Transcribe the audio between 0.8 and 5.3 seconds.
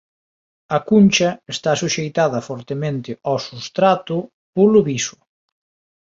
cuncha está suxeitada fortemente ó substrato polo biso.